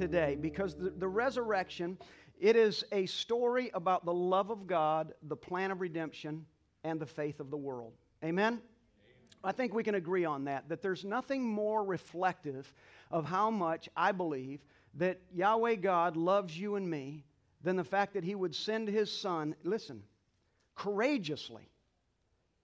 [0.00, 1.98] today because the, the resurrection,
[2.40, 6.46] it is a story about the love of God, the plan of redemption,
[6.84, 7.92] and the faith of the world.
[8.24, 8.62] Amen?
[9.44, 12.72] I think we can agree on that, that there's nothing more reflective
[13.10, 14.64] of how much I believe
[14.94, 17.24] that Yahweh God loves you and me
[17.62, 20.02] than the fact that He would send His Son, listen,
[20.76, 21.68] courageously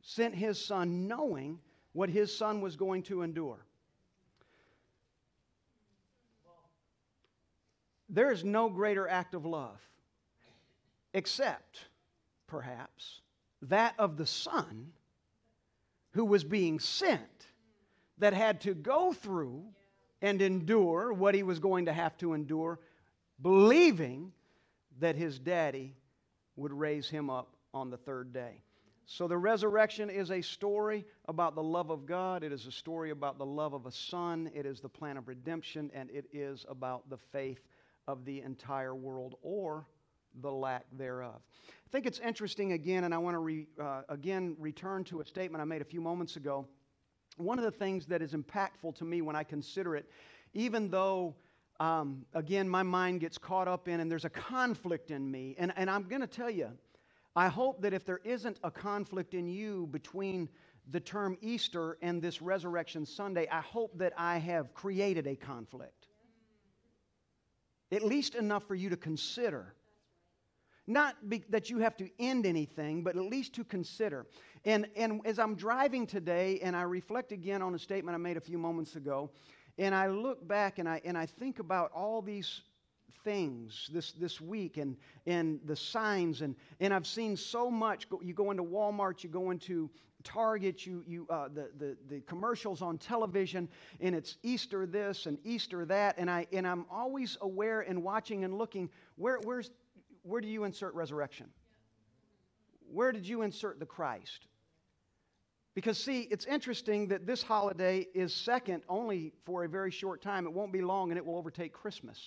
[0.01, 1.59] sent His Son knowing
[1.93, 3.66] what His Son was going to endure.
[8.17, 9.79] There is no greater act of love,
[11.13, 11.85] except,
[12.47, 13.21] perhaps,
[13.61, 14.93] that of the Son
[16.13, 17.21] who was being sent
[18.17, 19.65] that had to go through
[20.23, 22.81] and endure what he was going to have to endure,
[23.43, 24.33] believing
[24.99, 25.95] that his daddy
[26.57, 28.63] would raise him up on the third day.
[29.05, 32.45] So the resurrection is a story about the love of God.
[32.45, 34.51] It is a story about the love of a son.
[34.55, 37.61] It is the plan of redemption, and it is about the faith
[38.07, 39.87] of the entire world or
[40.43, 41.41] the lack thereof.
[41.69, 45.25] I think it's interesting again, and I want to re, uh, again return to a
[45.25, 46.67] statement I made a few moments ago.
[47.37, 50.11] One of the things that is impactful to me when I consider it,
[50.55, 51.35] even though,
[51.81, 55.73] um, again, my mind gets caught up in and there's a conflict in me, and,
[55.77, 56.71] and I'm going to tell you,
[57.35, 60.49] I hope that if there isn't a conflict in you between
[60.91, 65.96] the term Easter and this Resurrection Sunday, I hope that I have created a conflict.
[67.93, 69.75] At least enough for you to consider
[70.87, 74.27] not be, that you have to end anything, but at least to consider.
[74.65, 78.37] And, and as I'm driving today, and I reflect again on a statement I made
[78.37, 79.31] a few moments ago,
[79.79, 82.63] and I look back and I, and I think about all these
[83.25, 84.97] things this, this week and,
[85.27, 88.07] and the signs, and, and I've seen so much.
[88.23, 89.91] You go into Walmart, you go into
[90.27, 93.69] Target, you, you, uh, the, the, the commercials on television,
[94.01, 98.45] and it's Easter this and Easter that, and, I, and I'm always aware and watching
[98.45, 99.71] and looking where, where's
[100.27, 101.47] where do you insert resurrection?
[102.93, 104.47] Where did you insert the Christ?
[105.75, 110.47] Because, see, it's interesting that this holiday is second only for a very short time.
[110.47, 112.19] It won't be long and it will overtake Christmas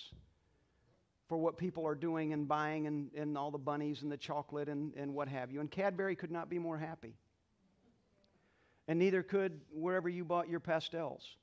[1.28, 4.68] for what people are doing and buying and, and all the bunnies and the chocolate
[4.68, 5.60] and, and what have you.
[5.60, 7.16] And Cadbury could not be more happy.
[8.88, 11.36] And neither could wherever you bought your pastels.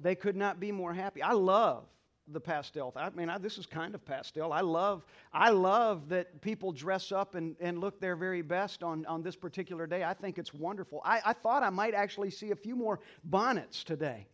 [0.00, 1.22] They could not be more happy.
[1.22, 1.84] I love
[2.28, 2.92] the pastel.
[2.96, 4.52] I mean, I, this is kind of pastel.
[4.52, 9.06] I love, I love that people dress up and, and look their very best on,
[9.06, 10.02] on this particular day.
[10.02, 11.00] I think it's wonderful.
[11.04, 14.26] I, I thought I might actually see a few more bonnets today,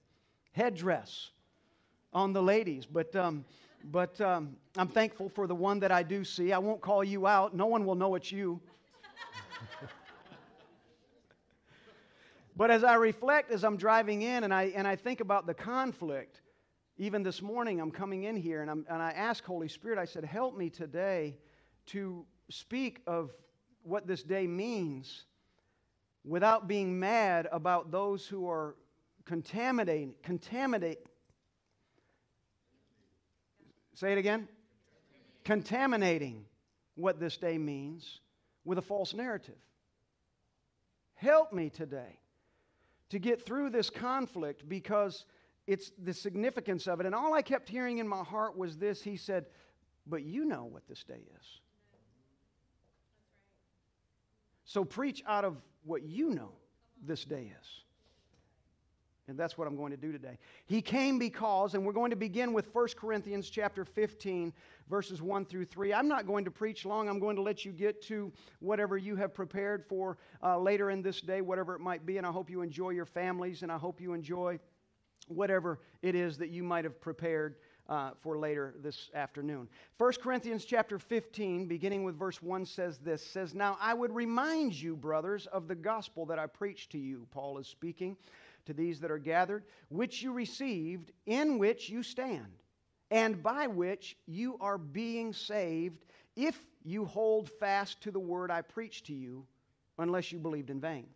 [0.53, 1.31] headdress
[2.15, 3.45] on the ladies, but, um,
[3.85, 6.53] but um, I'm thankful for the one that I do see.
[6.53, 8.61] I won't call you out, no one will know it's you.
[12.57, 15.55] But as I reflect, as I'm driving in, and I, and I think about the
[15.55, 16.41] conflict,
[16.99, 20.05] even this morning, I'm coming in here and, I'm, and I ask Holy Spirit, I
[20.05, 21.37] said, help me today
[21.87, 23.31] to speak of
[23.83, 25.25] what this day means
[26.25, 28.77] without being mad about those who are
[29.25, 30.99] contaminating, contaminate.
[33.95, 34.47] Say it again.
[35.45, 36.45] Contaminating
[36.95, 38.21] what this day means
[38.65, 39.59] with a false narrative.
[41.15, 42.19] Help me today
[43.13, 45.27] to get through this conflict because
[45.67, 47.05] it's the significance of it.
[47.05, 49.45] And all I kept hearing in my heart was this He said,
[50.07, 51.61] But you know what this day is.
[54.65, 56.53] So preach out of what you know
[57.05, 57.85] this day is.
[59.29, 60.37] And that's what I'm going to do today.
[60.67, 64.53] He came because, and we're going to begin with 1 Corinthians chapter 15,
[64.91, 65.95] verses 1 through 3.
[65.95, 67.09] I'm not going to preach long.
[67.09, 71.03] I'm going to let you get to whatever you have prepared for uh, later in
[71.03, 72.19] this day, whatever it might be.
[72.19, 74.59] And I hope you enjoy your families, and I hope you enjoy
[75.29, 77.55] whatever it is that you might have prepared
[77.89, 79.69] uh, for later this afternoon.
[79.99, 84.75] 1 Corinthians chapter 15, beginning with verse 1, says this says, Now I would remind
[84.75, 87.27] you, brothers, of the gospel that I preached to you.
[87.31, 88.17] Paul is speaking
[88.67, 92.53] to these that are gathered, which you received, in which you stand,
[93.11, 96.05] and by which you are being saved,
[96.37, 99.45] if you hold fast to the word I preached to you,
[99.99, 101.07] unless you believed in vain.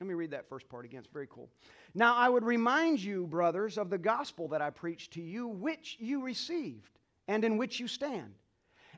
[0.00, 1.00] Let me read that first part again.
[1.00, 1.50] It's very cool.
[1.94, 5.96] Now, I would remind you, brothers, of the gospel that I preached to you, which
[6.00, 6.98] you received,
[7.28, 8.32] and in which you stand,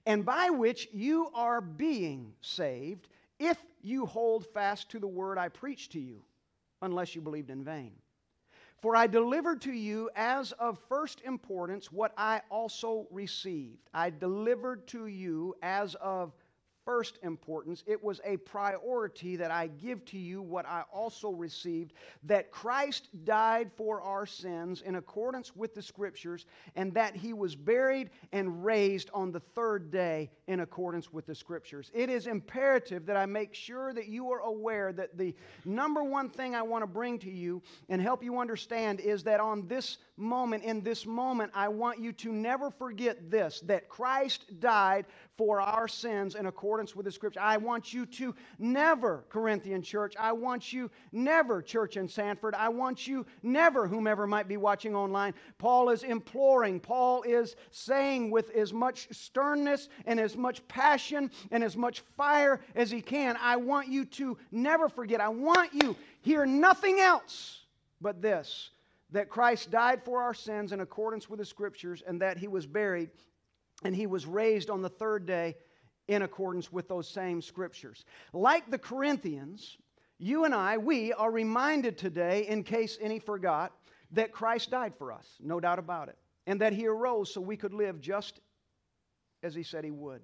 [0.07, 3.09] and by which you are being saved,
[3.41, 6.23] if you hold fast to the word I preached to you,
[6.83, 7.93] unless you believed in vain.
[8.83, 13.89] For I delivered to you as of first importance what I also received.
[13.95, 16.35] I delivered to you as of
[16.85, 17.83] first importance.
[17.87, 21.93] It was a priority that I give to you what I also received
[22.25, 26.47] that Christ died for our sins in accordance with the Scriptures,
[26.77, 31.35] and that he was buried and raised on the third day in accordance with the
[31.35, 31.91] Scriptures.
[31.95, 35.35] It is imperative that I make sure that you are aware that the
[35.65, 39.41] number one thing I want to bring to you and help you understand is that
[39.41, 44.61] on this moment, in this moment, I want you to never forget this that Christ
[44.61, 45.05] died
[45.37, 47.41] for our sins in accordance with the scripture.
[47.41, 52.69] I want you to never, Corinthian church, I want you never, church in Sanford, I
[52.69, 55.35] want you never, whomever might be watching online.
[55.59, 61.65] Paul is imploring, Paul is saying with as much sternness and as much passion and
[61.65, 65.97] as much fire as he can, I want you to never forget, I want you
[66.21, 67.63] hear nothing else
[68.01, 68.71] but this
[69.13, 72.67] that Christ died for our sins in accordance with the scriptures and that he was
[72.67, 73.11] buried
[73.85, 75.57] and he was raised on the third day
[76.09, 78.05] in accordance with those same scriptures.
[78.33, 79.77] Like the Corinthians,
[80.19, 83.73] you and I, we are reminded today, in case any forgot,
[84.13, 86.17] that Christ died for us, no doubt about it,
[86.47, 88.41] and that he arose so we could live just
[89.43, 90.23] as he said he would.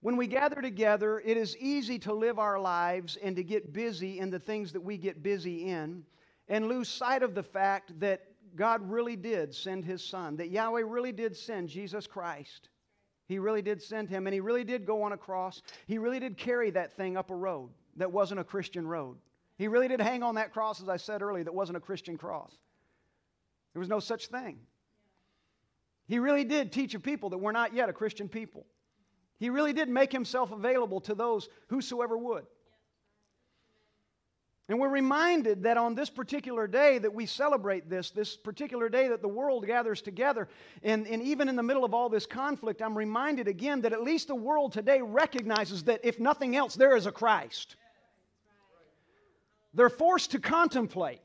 [0.00, 4.18] When we gather together, it is easy to live our lives and to get busy
[4.18, 6.04] in the things that we get busy in
[6.52, 10.82] and lose sight of the fact that God really did send his son, that Yahweh
[10.86, 12.68] really did send Jesus Christ.
[13.26, 15.62] He really did send him, and he really did go on a cross.
[15.86, 19.16] He really did carry that thing up a road that wasn't a Christian road.
[19.56, 22.18] He really did hang on that cross, as I said earlier, that wasn't a Christian
[22.18, 22.52] cross.
[23.72, 24.58] There was no such thing.
[26.06, 28.66] He really did teach a people that were not yet a Christian people.
[29.38, 32.44] He really did make himself available to those whosoever would.
[34.72, 39.06] And we're reminded that on this particular day that we celebrate this, this particular day
[39.08, 40.48] that the world gathers together,
[40.82, 44.02] and, and even in the middle of all this conflict, I'm reminded again that at
[44.02, 47.76] least the world today recognizes that if nothing else, there is a Christ.
[49.74, 51.20] They're forced to contemplate.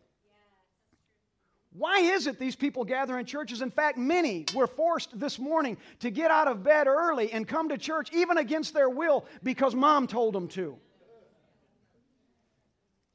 [1.72, 3.62] Why is it these people gather in churches?
[3.62, 7.70] In fact, many were forced this morning to get out of bed early and come
[7.70, 10.78] to church, even against their will, because mom told them to.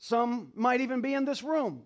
[0.03, 1.85] Some might even be in this room.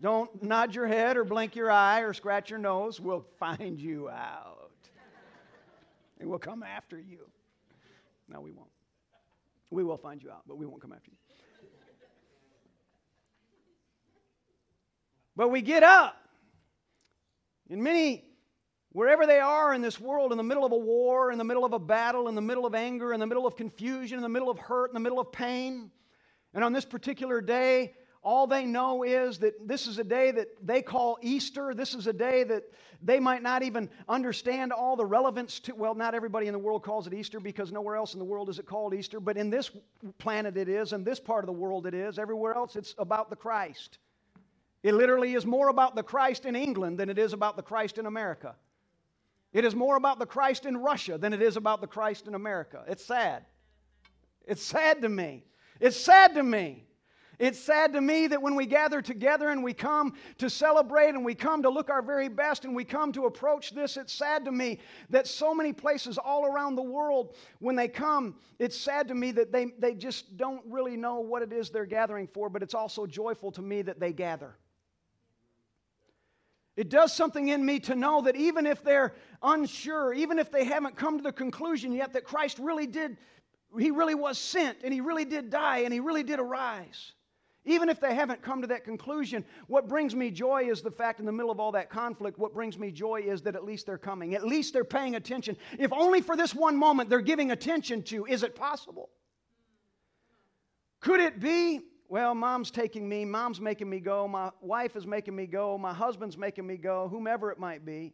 [0.00, 3.00] Don't nod your head or blink your eye or scratch your nose.
[3.00, 4.70] We'll find you out.
[6.20, 7.18] and we'll come after you.
[8.28, 8.70] No, we won't.
[9.70, 11.16] We will find you out, but we won't come after you.
[15.34, 16.16] But we get up.
[17.68, 18.24] And many,
[18.92, 21.64] wherever they are in this world, in the middle of a war, in the middle
[21.64, 24.28] of a battle, in the middle of anger, in the middle of confusion, in the
[24.28, 25.90] middle of hurt, in the middle of pain,
[26.56, 27.92] and on this particular day,
[28.22, 31.74] all they know is that this is a day that they call Easter.
[31.74, 32.64] This is a day that
[33.02, 35.74] they might not even understand all the relevance to.
[35.74, 38.48] Well, not everybody in the world calls it Easter because nowhere else in the world
[38.48, 39.70] is it called Easter, but in this
[40.16, 42.18] planet it is, in this part of the world it is.
[42.18, 43.98] Everywhere else it's about the Christ.
[44.82, 47.98] It literally is more about the Christ in England than it is about the Christ
[47.98, 48.56] in America.
[49.52, 52.34] It is more about the Christ in Russia than it is about the Christ in
[52.34, 52.82] America.
[52.88, 53.44] It's sad.
[54.46, 55.44] It's sad to me.
[55.80, 56.86] It's sad to me.
[57.38, 61.24] It's sad to me that when we gather together and we come to celebrate and
[61.24, 64.46] we come to look our very best and we come to approach this, it's sad
[64.46, 64.78] to me
[65.10, 69.32] that so many places all around the world, when they come, it's sad to me
[69.32, 72.74] that they, they just don't really know what it is they're gathering for, but it's
[72.74, 74.56] also joyful to me that they gather.
[76.76, 80.64] It does something in me to know that even if they're unsure, even if they
[80.64, 83.16] haven't come to the conclusion yet that Christ really did
[83.78, 87.12] he really was sent and he really did die and he really did arise.
[87.64, 91.18] Even if they haven't come to that conclusion, what brings me joy is the fact
[91.18, 93.86] in the middle of all that conflict, what brings me joy is that at least
[93.86, 94.36] they're coming.
[94.36, 95.56] At least they're paying attention.
[95.76, 99.10] If only for this one moment they're giving attention to, is it possible?
[101.00, 101.80] Could it be?
[102.08, 105.92] Well, mom's taking me, mom's making me go, my wife is making me go, my
[105.92, 108.12] husband's making me go, whomever it might be.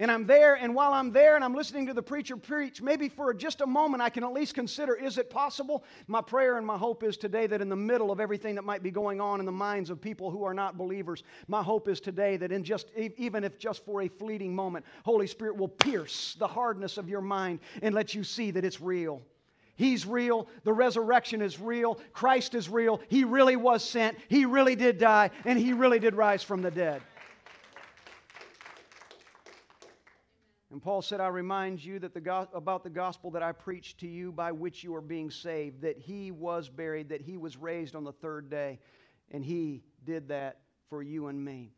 [0.00, 3.10] And I'm there, and while I'm there and I'm listening to the preacher preach, maybe
[3.10, 5.84] for just a moment I can at least consider is it possible?
[6.06, 8.82] My prayer and my hope is today that in the middle of everything that might
[8.82, 12.00] be going on in the minds of people who are not believers, my hope is
[12.00, 16.34] today that in just, even if just for a fleeting moment, Holy Spirit will pierce
[16.38, 19.20] the hardness of your mind and let you see that it's real.
[19.76, 20.48] He's real.
[20.64, 21.98] The resurrection is real.
[22.14, 23.02] Christ is real.
[23.08, 24.16] He really was sent.
[24.28, 27.02] He really did die, and He really did rise from the dead.
[30.70, 33.98] And Paul said, I remind you that the go- about the gospel that I preached
[34.00, 37.56] to you by which you are being saved, that he was buried, that he was
[37.56, 38.78] raised on the third day,
[39.32, 40.58] and he did that
[40.88, 41.72] for you and me.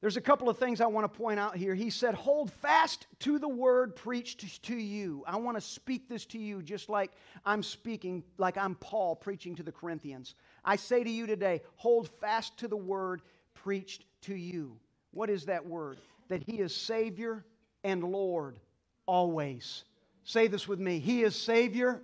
[0.00, 1.76] There's a couple of things I want to point out here.
[1.76, 5.22] He said, Hold fast to the word preached to you.
[5.28, 7.12] I want to speak this to you just like
[7.46, 10.34] I'm speaking, like I'm Paul preaching to the Corinthians.
[10.64, 13.22] I say to you today, hold fast to the word
[13.54, 14.76] preached to you.
[15.12, 15.98] What is that word?
[16.28, 17.44] That He is Savior
[17.84, 18.58] and Lord
[19.06, 19.84] always.
[20.24, 22.02] Say this with me He is Savior,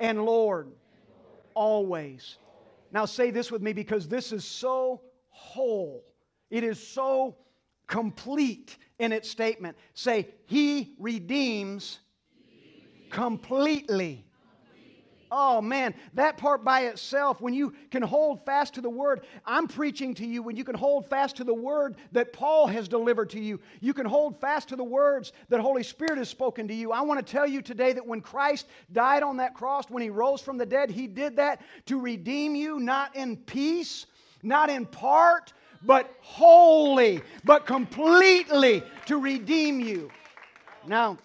[0.00, 0.72] and Lord,
[1.54, 2.36] always.
[2.90, 6.04] Now say this with me because this is so whole.
[6.50, 7.36] It is so
[7.86, 9.76] complete in its statement.
[9.94, 12.00] Say, He redeems
[13.10, 14.26] completely.
[15.34, 19.66] Oh man, that part by itself, when you can hold fast to the word, I'm
[19.66, 23.30] preaching to you, when you can hold fast to the word that Paul has delivered
[23.30, 26.74] to you, you can hold fast to the words that Holy Spirit has spoken to
[26.74, 26.92] you.
[26.92, 30.10] I want to tell you today that when Christ died on that cross, when he
[30.10, 34.04] rose from the dead, he did that to redeem you, not in piece,
[34.42, 40.10] not in part, but wholly, but completely to redeem you.
[40.86, 41.16] Now,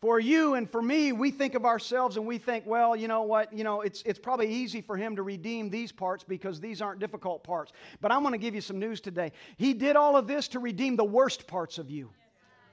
[0.00, 3.22] for you and for me, we think of ourselves and we think, well, you know
[3.22, 6.80] what, you know, it's, it's probably easy for him to redeem these parts because these
[6.80, 7.72] aren't difficult parts.
[8.00, 9.32] But I'm going to give you some news today.
[9.58, 12.10] He did all of this to redeem the worst parts of you.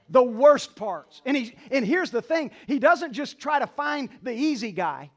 [0.08, 1.20] The worst parts.
[1.26, 5.10] And, he, and here's the thing He doesn't just try to find the easy guy.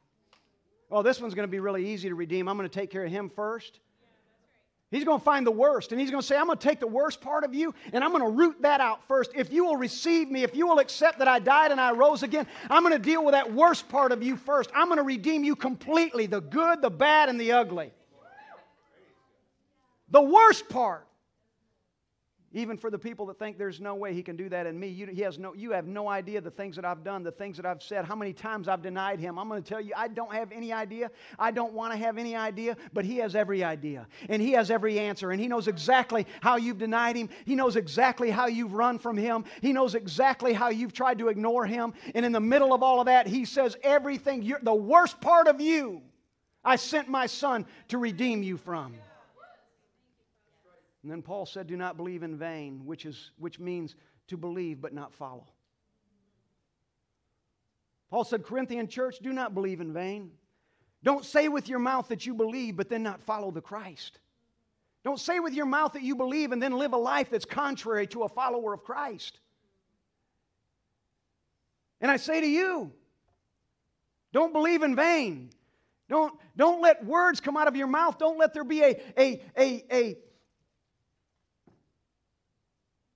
[0.92, 2.50] Oh, this one's going to be really easy to redeem.
[2.50, 3.80] I'm going to take care of him first.
[4.92, 6.82] He's going to find the worst, and he's going to say, I'm going to take
[6.82, 9.32] the worst part of you, and I'm going to root that out first.
[9.34, 12.24] If you will receive me, if you will accept that I died and I rose
[12.24, 14.70] again, I'm going to deal with that worst part of you first.
[14.76, 17.92] I'm going to redeem you completely the good, the bad, and the ugly.
[20.10, 21.08] The worst part.
[22.54, 24.88] Even for the people that think there's no way he can do that in me,
[24.88, 27.56] you, he has no, you have no idea the things that I've done, the things
[27.56, 29.40] that I've said, how many times I've denied him.
[29.40, 31.12] I'm going to tell you, I don't have any idea.
[31.40, 34.06] I don't want to have any idea, but he has every idea.
[34.28, 35.32] And he has every answer.
[35.32, 37.30] And he knows exactly how you've denied him.
[37.46, 39.46] He knows exactly how you've run from him.
[39.62, 41.94] He knows exactly how you've tried to ignore him.
[42.16, 45.62] And in the middle of all of that, he says, Everything, the worst part of
[45.62, 46.02] you,
[46.66, 48.94] I sent my son to redeem you from.
[51.04, 53.96] And then Paul said, Do not believe in vain, which, is, which means
[54.28, 55.48] to believe but not follow.
[58.10, 60.32] Paul said, Corinthian church, do not believe in vain.
[61.04, 64.20] Don't say with your mouth that you believe, but then not follow the Christ.
[65.04, 68.06] Don't say with your mouth that you believe and then live a life that's contrary
[68.08, 69.40] to a follower of Christ.
[72.02, 72.92] And I say to you,
[74.32, 75.50] don't believe in vain.
[76.10, 78.18] Don't, don't let words come out of your mouth.
[78.18, 80.18] Don't let there be a, a, a, a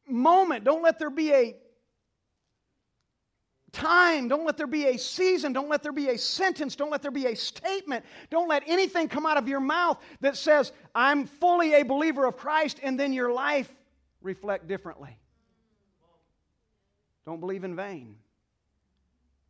[0.07, 0.63] moment.
[0.63, 1.55] Don't let there be a
[3.71, 4.27] time.
[4.27, 5.53] Don't let there be a season.
[5.53, 6.75] Don't let there be a sentence.
[6.75, 8.05] Don't let there be a statement.
[8.29, 12.37] Don't let anything come out of your mouth that says, I'm fully a believer of
[12.37, 13.71] Christ, and then your life
[14.21, 15.17] reflect differently.
[17.25, 18.15] Don't believe in vain.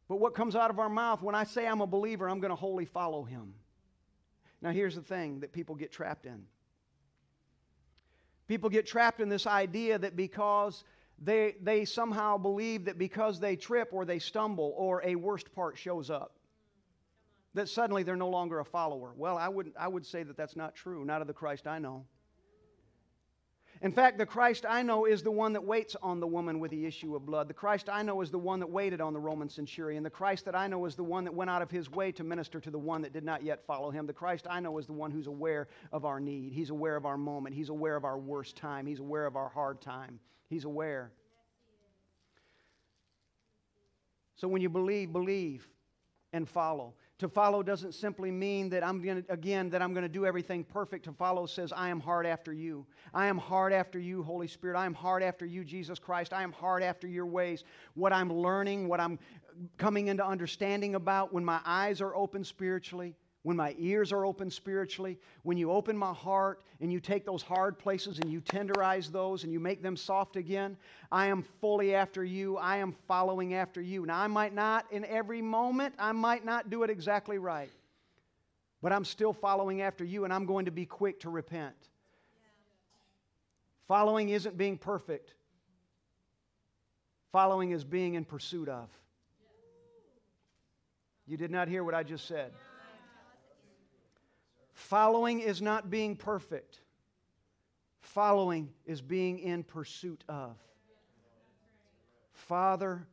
[0.07, 2.51] But what comes out of our mouth, when I say I'm a believer, I'm going
[2.51, 3.53] to wholly follow him.
[4.61, 6.45] Now, here's the thing that people get trapped in
[8.47, 10.83] People get trapped in this idea that because
[11.19, 15.77] they, they somehow believe that because they trip or they stumble or a worst part
[15.77, 16.35] shows up,
[17.53, 19.13] that suddenly they're no longer a follower.
[19.15, 21.79] Well, I, wouldn't, I would say that that's not true, not of the Christ I
[21.79, 22.05] know.
[23.81, 26.71] In fact, the Christ I know is the one that waits on the woman with
[26.71, 27.47] the issue of blood.
[27.47, 30.01] The Christ I know is the one that waited on the Roman centurion.
[30.01, 32.23] The Christ that I know is the one that went out of his way to
[32.23, 34.07] minister to the one that did not yet follow him.
[34.07, 36.53] The Christ I know is the one who's aware of our need.
[36.53, 37.53] He's aware of our moment.
[37.53, 38.85] He's aware of our worst time.
[38.85, 40.19] He's aware of our hard time.
[40.49, 41.11] He's aware.
[44.37, 45.67] So when you believe, believe
[46.33, 46.93] and follow.
[47.19, 50.25] To follow doesn't simply mean that I'm going to, again, that I'm going to do
[50.25, 51.05] everything perfect.
[51.05, 52.85] To follow says, I am hard after you.
[53.13, 54.77] I am hard after you, Holy Spirit.
[54.77, 56.33] I am hard after you, Jesus Christ.
[56.33, 57.63] I am hard after your ways.
[57.93, 59.17] What I'm learning, what I'm
[59.77, 64.49] coming into understanding about when my eyes are open spiritually, when my ears are open
[64.49, 69.11] spiritually, when you open my heart and you take those hard places and you tenderize
[69.11, 70.75] those and you make them soft again,
[71.11, 72.57] I am fully after you.
[72.57, 74.03] I am following after you.
[74.07, 77.69] Now, I might not in every moment, I might not do it exactly right,
[78.81, 81.75] but I'm still following after you and I'm going to be quick to repent.
[83.87, 85.35] Following isn't being perfect,
[87.31, 88.89] following is being in pursuit of.
[91.27, 92.51] You did not hear what I just said.
[94.75, 96.81] Following is not being perfect,
[98.01, 100.57] following is being in pursuit of.
[102.33, 103.07] Father,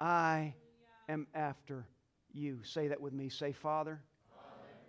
[0.00, 0.54] I
[1.08, 1.86] am after
[2.32, 2.60] you.
[2.64, 3.28] Say that with me.
[3.28, 4.00] Say, Father,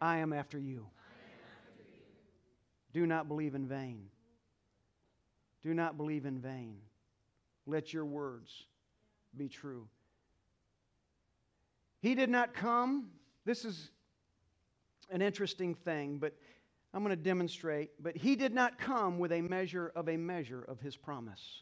[0.02, 0.88] I am after you.
[2.94, 4.08] Do not believe in vain.
[5.64, 6.78] do not believe in vain.
[7.68, 8.68] Let your words
[9.36, 9.88] be true.
[12.00, 13.10] He did not come.
[13.44, 13.90] This is
[15.10, 16.34] an interesting thing, but
[16.94, 17.92] I'm going to demonstrate.
[18.02, 21.62] But he did not come with a measure of a measure of his promise.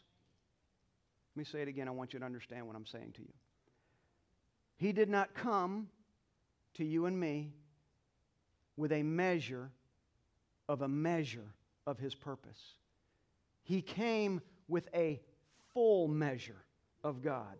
[1.34, 1.88] Let me say it again.
[1.88, 3.32] I want you to understand what I'm saying to you.
[4.76, 5.88] He did not come
[6.74, 7.52] to you and me
[8.76, 9.70] with a measure
[10.68, 11.54] of a measure
[11.86, 12.60] of his purpose.
[13.62, 15.20] He came with a
[15.72, 16.64] full measure
[17.02, 17.56] of God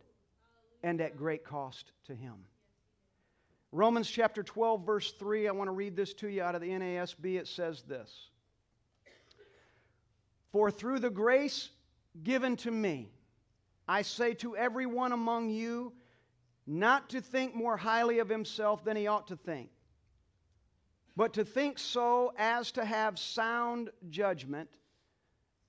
[0.83, 2.35] and at great cost to him.
[3.75, 6.69] Romans chapter 12, verse 3, I want to read this to you out of the
[6.69, 7.40] NASB.
[7.40, 8.28] It says this
[10.52, 11.71] For through the grace
[12.23, 13.11] given to me,
[13.88, 15.93] I say to everyone among you,
[16.69, 19.71] not to think more highly of himself than he ought to think,
[21.16, 24.71] but to think so as to have sound judgment,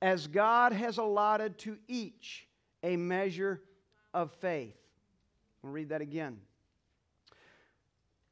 [0.03, 2.47] as God has allotted to each
[2.83, 3.63] a measure
[4.13, 4.77] of faith.
[5.63, 6.37] I'll read that again.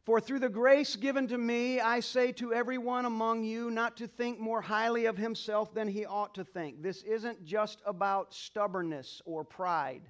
[0.06, 4.08] For through the grace given to me, I say to everyone among you not to
[4.08, 6.84] think more highly of himself than he ought to think.
[6.84, 10.02] This isn't just about stubbornness or pride.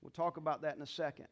[0.00, 1.26] We'll talk about that in a second.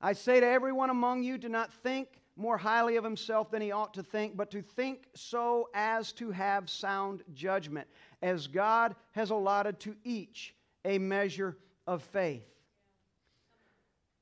[0.00, 3.72] I say to everyone among you, do not think more highly of himself than he
[3.72, 7.88] ought to think, but to think so as to have sound judgment,
[8.22, 10.54] as God has allotted to each
[10.84, 11.56] a measure
[11.86, 12.51] of faith.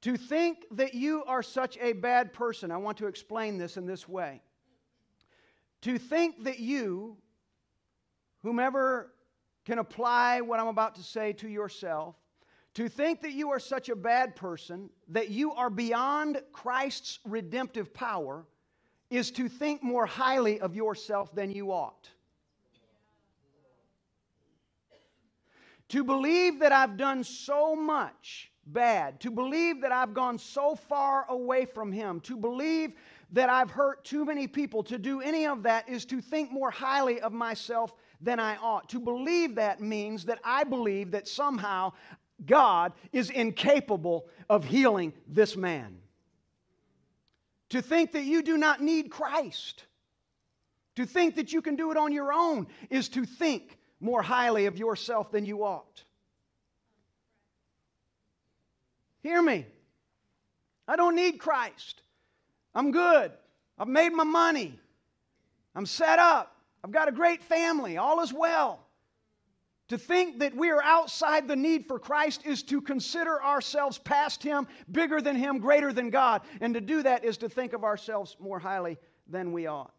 [0.02, 3.86] To think that you are such a bad person, I want to explain this in
[3.86, 4.40] this way.
[5.82, 7.16] To think that you,
[8.42, 9.12] whomever
[9.66, 12.16] can apply what I'm about to say to yourself,
[12.74, 17.92] to think that you are such a bad person, that you are beyond Christ's redemptive
[17.92, 18.46] power,
[19.10, 22.08] is to think more highly of yourself than you ought.
[25.88, 31.26] To believe that I've done so much bad, to believe that I've gone so far
[31.28, 32.92] away from Him, to believe
[33.32, 36.70] that I've hurt too many people, to do any of that is to think more
[36.70, 38.88] highly of myself than I ought.
[38.90, 41.92] To believe that means that I believe that somehow
[42.46, 45.98] God is incapable of healing this man.
[47.70, 49.84] To think that you do not need Christ,
[50.96, 54.66] to think that you can do it on your own, is to think more highly
[54.66, 56.02] of yourself than you ought.
[59.22, 59.66] Hear me.
[60.88, 62.02] I don't need Christ.
[62.74, 63.32] I'm good.
[63.78, 64.78] I've made my money.
[65.74, 66.56] I'm set up.
[66.82, 67.96] I've got a great family.
[67.96, 68.86] All is well.
[69.88, 74.42] To think that we are outside the need for Christ is to consider ourselves past
[74.42, 76.42] Him, bigger than Him, greater than God.
[76.60, 79.92] And to do that is to think of ourselves more highly than we ought.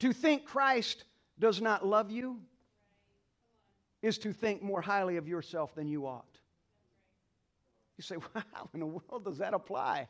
[0.00, 1.04] To think Christ
[1.38, 2.40] does not love you
[4.02, 6.38] is to think more highly of yourself than you ought.
[7.96, 8.16] You say,
[8.52, 10.08] how in the world does that apply?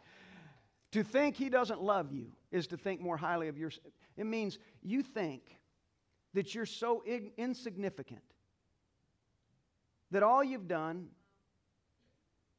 [0.93, 3.93] To think He doesn't love you is to think more highly of yourself.
[4.17, 5.59] It means you think
[6.35, 7.03] that you're so
[7.37, 8.23] insignificant
[10.11, 11.09] that all you've done,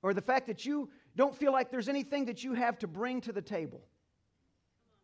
[0.01, 3.21] or the fact that you don't feel like there's anything that you have to bring
[3.21, 3.81] to the table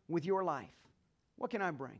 [0.08, 0.68] with your life.
[1.36, 1.98] What can I bring?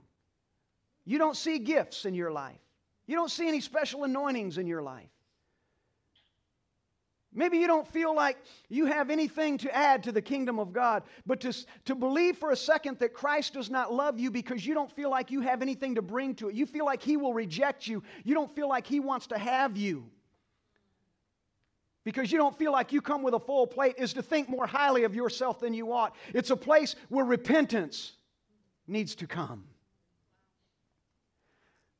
[1.04, 2.58] You don't see gifts in your life.
[3.06, 5.08] You don't see any special anointings in your life.
[7.32, 8.38] Maybe you don't feel like
[8.68, 12.50] you have anything to add to the kingdom of God, but to, to believe for
[12.50, 15.62] a second that Christ does not love you because you don't feel like you have
[15.62, 16.56] anything to bring to it.
[16.56, 18.02] You feel like He will reject you.
[18.24, 20.10] You don't feel like He wants to have you
[22.04, 24.66] because you don't feel like you come with a full plate is to think more
[24.66, 26.16] highly of yourself than you ought.
[26.34, 28.12] It's a place where repentance
[28.86, 29.64] needs to come.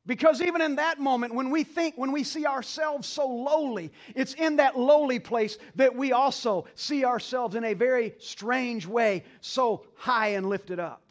[0.07, 4.35] Because even in that moment, when we think, when we see ourselves so lowly, it's
[4.35, 9.85] in that lowly place that we also see ourselves in a very strange way, so
[9.97, 11.03] high and lifted up.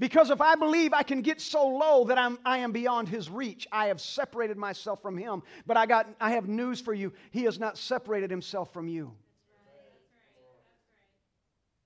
[0.00, 3.28] Because if I believe I can get so low that I'm, I am beyond his
[3.28, 5.42] reach, I have separated myself from him.
[5.66, 7.12] But I, got, I have news for you.
[7.30, 9.12] He has not separated himself from you.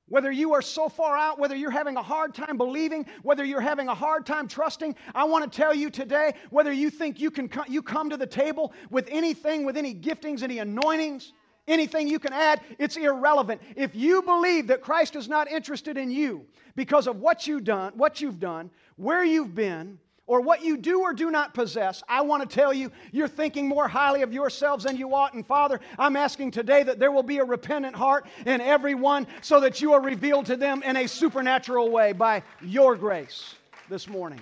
[0.08, 3.60] Whether you are so far out, whether you're having a hard time believing, whether you're
[3.60, 7.30] having a hard time trusting, I want to tell you today whether you think you
[7.30, 11.32] can you come to the table with anything, with any giftings, any anointings,
[11.66, 13.62] anything you can add, it's irrelevant.
[13.76, 16.44] If you believe that Christ is not interested in you
[16.76, 21.02] because of what you've done, what you've done, where you've been, or what you do
[21.02, 24.84] or do not possess, I want to tell you, you're thinking more highly of yourselves
[24.84, 25.34] than you ought.
[25.34, 29.60] And Father, I'm asking today that there will be a repentant heart in everyone so
[29.60, 33.54] that you are revealed to them in a supernatural way by your grace
[33.90, 34.40] this morning.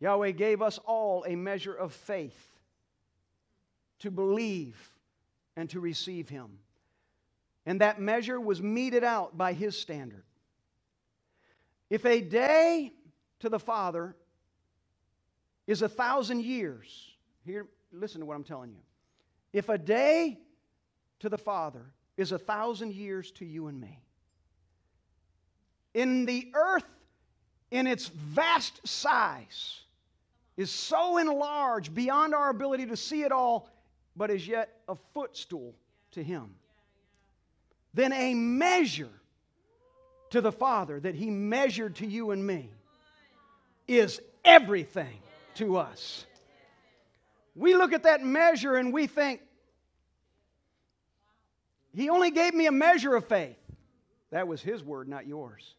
[0.00, 2.48] Yahweh gave us all a measure of faith
[4.00, 4.76] to believe
[5.56, 6.58] and to receive Him.
[7.66, 10.24] And that measure was meted out by His standard.
[11.90, 12.92] If a day
[13.40, 14.16] to the Father
[15.66, 17.10] is a thousand years,
[17.44, 18.80] here, listen to what I'm telling you.
[19.52, 20.38] If a day
[21.20, 21.84] to the Father
[22.16, 23.98] is a thousand years to you and me,
[25.94, 26.84] in the earth,
[27.70, 29.80] in its vast size,
[30.56, 33.68] is so enlarged beyond our ability to see it all,
[34.16, 35.74] but is yet a footstool
[36.12, 36.54] to Him.
[37.94, 39.10] Then a measure
[40.30, 42.70] to the Father that He measured to you and me
[43.86, 45.18] is everything
[45.56, 46.26] to us.
[47.54, 49.42] We look at that measure and we think,
[51.94, 53.58] He only gave me a measure of faith.
[54.30, 55.74] That was His word, not yours.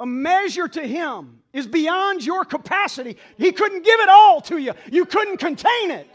[0.00, 3.18] A measure to Him is beyond your capacity.
[3.36, 6.08] He couldn't give it all to you, you couldn't contain it.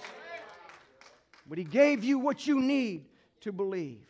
[1.48, 3.06] But He gave you what you need
[3.42, 4.02] to believe.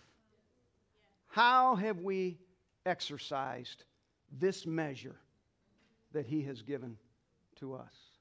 [1.34, 2.38] How have we
[2.86, 3.86] exercised
[4.32, 5.16] this measure
[6.12, 6.96] that He has given
[7.56, 8.13] to us?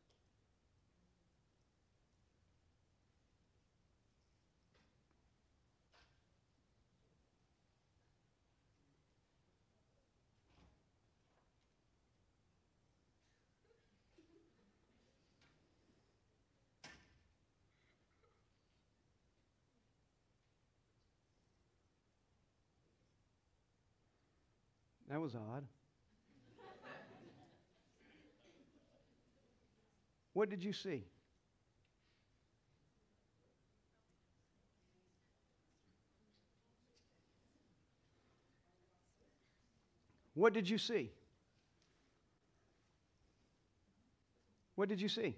[25.12, 25.62] That was odd.
[30.32, 31.04] What did you see?
[40.32, 41.10] What did you see?
[44.76, 45.34] What did you see?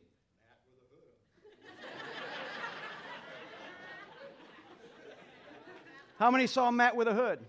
[6.16, 7.40] How many saw Matt with a hood?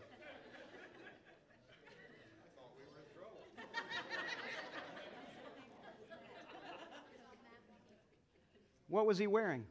[8.87, 9.65] What was he wearing?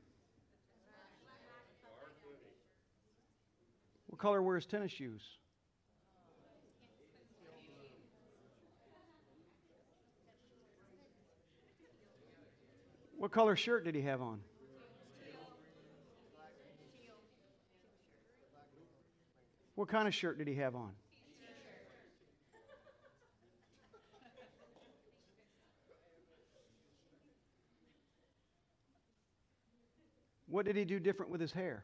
[4.09, 5.23] What color were his tennis shoes?
[13.19, 14.41] What color shirt did he have on?
[19.75, 20.93] What kind of shirt did he have on?
[30.55, 31.83] What did he do different with his hair?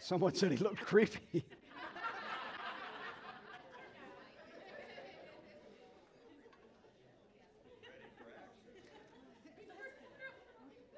[0.00, 1.46] Someone said he looked creepy.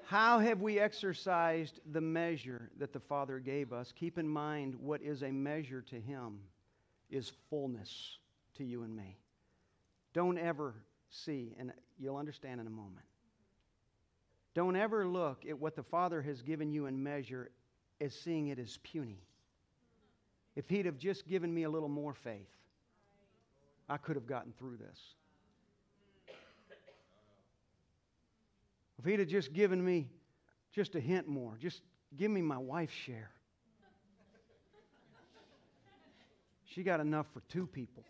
[0.03, 3.93] How have we exercised the measure that the Father gave us?
[3.95, 6.41] Keep in mind what is a measure to Him
[7.09, 8.17] is fullness
[8.57, 9.22] to you and me.
[10.13, 10.75] Don't ever
[11.09, 13.05] see, and you'll understand in a moment.
[14.53, 17.49] Don't ever look at what the Father has given you in measure
[17.99, 19.23] as seeing it as puny.
[20.55, 22.49] If He'd have just given me a little more faith,
[23.89, 24.99] I could have gotten through this.
[28.99, 30.09] If He'd have just given me
[30.71, 31.81] just a hint more, just
[32.15, 33.31] give me my wife's share.
[36.65, 38.03] She got enough for two people.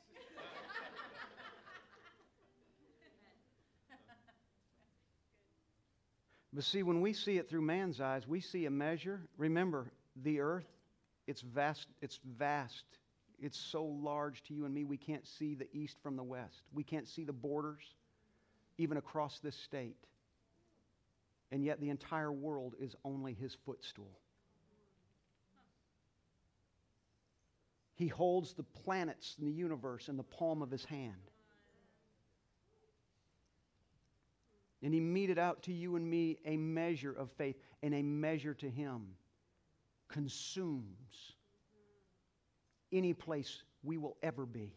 [6.54, 9.22] But see, when we see it through man's eyes, we see a measure.
[9.38, 10.68] Remember, the earth,
[11.26, 12.86] it's vast, it's vast.
[13.40, 16.62] It's so large to you and me, we can't see the east from the west.
[16.72, 17.84] We can't see the borders,
[18.78, 19.98] even across this state.
[21.52, 24.20] And yet, the entire world is only his footstool.
[27.96, 31.32] He holds the planets and the universe in the palm of his hand.
[34.84, 38.54] And he meted out to you and me a measure of faith, and a measure
[38.56, 39.08] to him
[40.10, 41.34] consumes
[42.92, 44.74] any place we will ever be,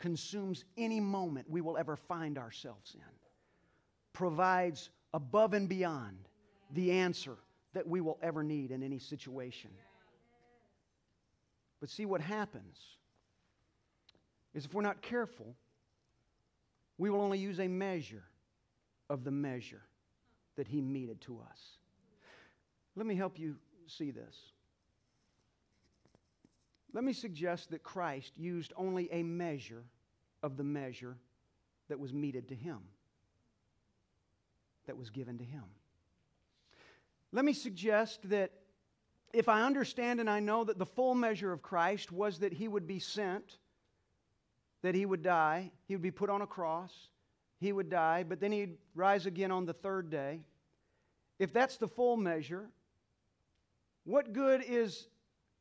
[0.00, 3.14] consumes any moment we will ever find ourselves in,
[4.12, 6.18] provides above and beyond
[6.72, 7.36] the answer
[7.72, 9.70] that we will ever need in any situation.
[11.80, 12.76] But see what happens
[14.52, 15.54] is if we're not careful,
[16.98, 18.24] we will only use a measure
[19.10, 19.82] of the measure
[20.56, 21.60] that He meted to us.
[22.96, 24.36] Let me help you see this.
[26.92, 29.84] Let me suggest that Christ used only a measure
[30.42, 31.16] of the measure
[31.88, 32.78] that was meted to him,
[34.86, 35.64] that was given to him.
[37.32, 38.50] Let me suggest that
[39.32, 42.66] if I understand and I know that the full measure of Christ was that he
[42.66, 43.58] would be sent,
[44.82, 46.92] that he would die, he would be put on a cross,
[47.60, 50.40] he would die, but then he'd rise again on the third day.
[51.38, 52.68] If that's the full measure,
[54.04, 55.08] what good is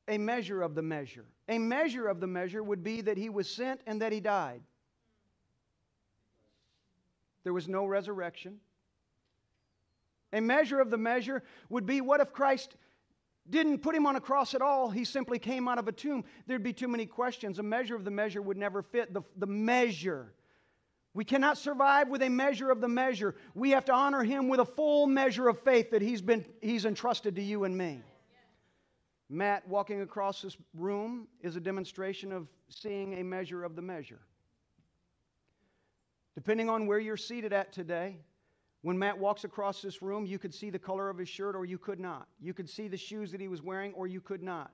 [0.08, 1.26] a measure of the measure?
[1.50, 4.62] A measure of the measure would be that he was sent and that he died.
[7.44, 8.60] There was no resurrection.
[10.32, 12.76] A measure of the measure would be what if Christ
[13.50, 14.90] didn't put him on a cross at all?
[14.90, 16.24] He simply came out of a tomb.
[16.46, 17.58] There'd be too many questions.
[17.60, 19.14] A measure of the measure would never fit.
[19.14, 20.34] The, the measure.
[21.14, 23.36] We cannot survive with a measure of the measure.
[23.56, 26.86] We have to honor him with a full measure of faith that he's, been, he's
[26.86, 28.04] entrusted to you and me.
[29.30, 34.20] Matt walking across this room is a demonstration of seeing a measure of the measure.
[36.36, 38.18] Depending on where you're seated at today,
[38.82, 41.66] when Matt walks across this room, you could see the color of his shirt or
[41.66, 42.28] you could not.
[42.40, 44.72] You could see the shoes that he was wearing or you could not.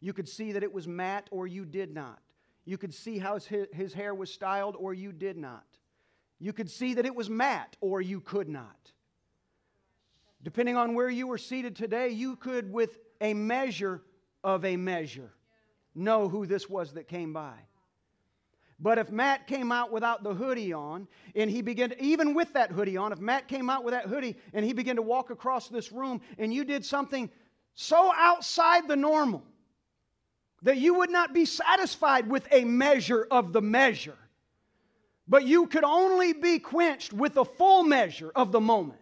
[0.00, 2.20] You could see that it was Matt or you did not.
[2.64, 5.64] You could see how his, his hair was styled or you did not.
[6.44, 8.92] You could see that it was Matt or you could not.
[10.42, 14.02] Depending on where you were seated today, you could, with a measure
[14.44, 15.32] of a measure,
[15.94, 17.54] know who this was that came by.
[18.78, 22.52] But if Matt came out without the hoodie on, and he began, to, even with
[22.52, 25.30] that hoodie on, if Matt came out with that hoodie and he began to walk
[25.30, 27.30] across this room and you did something
[27.72, 29.42] so outside the normal
[30.60, 34.18] that you would not be satisfied with a measure of the measure,
[35.26, 38.98] but you could only be quenched with the full measure of the moment.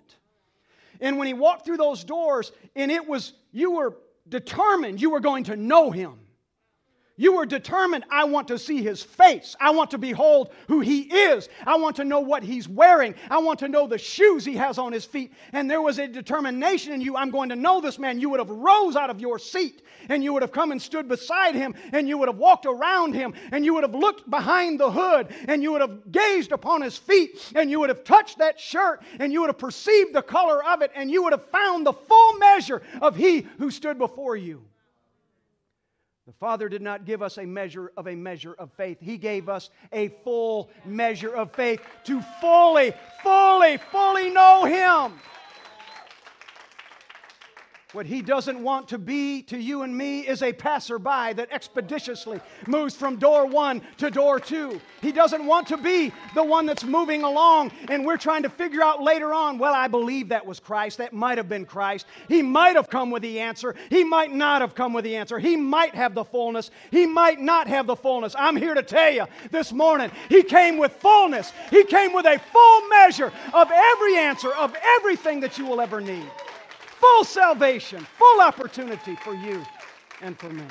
[1.01, 3.97] And when he walked through those doors, and it was, you were
[4.29, 6.19] determined you were going to know him.
[7.17, 9.55] You were determined, I want to see his face.
[9.61, 11.51] I want to behold who he is.
[11.67, 13.15] I want to know what he's wearing.
[13.31, 15.33] I want to know the shoes he has on his feet.
[15.53, 18.19] And there was a determination in you, I'm going to know this man.
[18.19, 21.07] You would have rose out of your seat and you would have come and stood
[21.07, 24.81] beside him and you would have walked around him and you would have looked behind
[24.81, 28.39] the hood and you would have gazed upon his feet and you would have touched
[28.39, 31.47] that shirt and you would have perceived the color of it and you would have
[31.51, 34.63] found the full measure of he who stood before you.
[36.33, 38.97] The Father did not give us a measure of a measure of faith.
[39.01, 45.21] He gave us a full measure of faith to fully, fully, fully know Him.
[47.93, 52.41] What he doesn't want to be to you and me is a passerby that expeditiously
[52.67, 54.81] moves from door one to door two.
[55.03, 58.83] He doesn't want to be the one that's moving along and we're trying to figure
[58.83, 60.99] out later on, well, I believe that was Christ.
[60.99, 62.07] That might have been Christ.
[62.29, 63.75] He might have come with the answer.
[63.91, 65.39] He might not have come with the answer.
[65.39, 66.71] He might have the fullness.
[66.91, 68.35] He might not have the fullness.
[68.39, 71.53] I'm here to tell you this morning, he came with fullness.
[71.69, 76.01] He came with a full measure of every answer, of everything that you will ever
[76.01, 76.25] need
[77.03, 79.63] full salvation, full opportunity for you
[80.21, 80.65] and for me.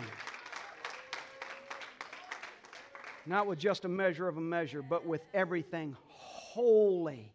[3.25, 7.31] Not with just a measure of a measure, but with everything holy.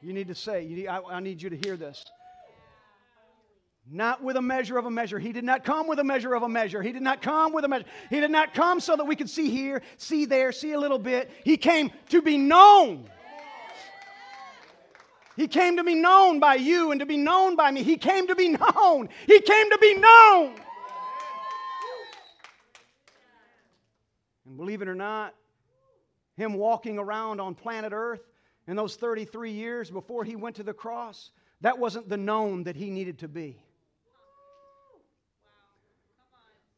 [0.00, 2.04] You need to say, need, I, I need you to hear this.
[3.90, 5.18] Not with a measure of a measure.
[5.18, 6.82] He did not come with a measure of a measure.
[6.82, 7.84] He did not come with a measure.
[8.10, 10.98] He did not come so that we could see here, see there, see a little
[10.98, 11.30] bit.
[11.44, 13.08] He came to be known.
[15.36, 17.82] He came to be known by you and to be known by me.
[17.82, 19.08] He came to be known.
[19.26, 20.54] He came to be known.
[24.46, 25.34] And believe it or not,
[26.36, 28.22] him walking around on planet Earth
[28.66, 32.76] in those 33 years before he went to the cross, that wasn't the known that
[32.76, 33.58] he needed to be.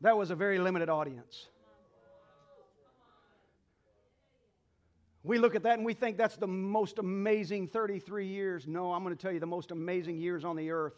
[0.00, 1.46] That was a very limited audience.
[5.24, 8.66] We look at that and we think that's the most amazing 33 years.
[8.66, 10.94] No, I'm going to tell you the most amazing years on the earth.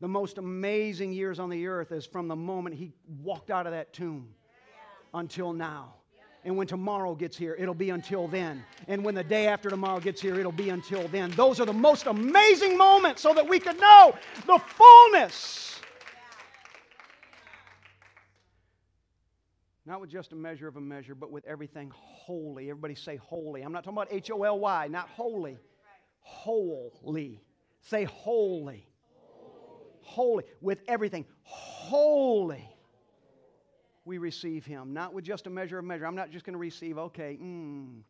[0.00, 2.92] The most amazing years on the earth is from the moment he
[3.22, 4.28] walked out of that tomb
[5.12, 5.94] until now.
[6.42, 8.64] And when tomorrow gets here, it'll be until then.
[8.88, 11.30] And when the day after tomorrow gets here, it'll be until then.
[11.32, 14.14] Those are the most amazing moments so that we could know
[14.46, 15.69] the fullness
[19.90, 22.70] Not with just a measure of a measure, but with everything holy.
[22.70, 23.62] Everybody say holy.
[23.62, 25.58] I'm not talking about H O L Y, not holy.
[26.20, 27.42] Holy.
[27.80, 28.86] Say holy.
[30.02, 30.44] Holy.
[30.60, 31.26] With everything.
[31.42, 32.68] Holy.
[34.04, 34.92] We receive Him.
[34.92, 36.06] Not with just a measure of measure.
[36.06, 38.02] I'm not just going to receive, okay, mm,